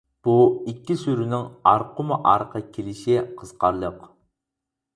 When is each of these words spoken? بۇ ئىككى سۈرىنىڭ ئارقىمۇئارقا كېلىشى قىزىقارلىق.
بۇ 0.27 0.35
ئىككى 0.71 0.95
سۈرىنىڭ 1.01 1.43
ئارقىمۇئارقا 1.73 2.63
كېلىشى 2.79 3.21
قىزىقارلىق. 3.43 4.01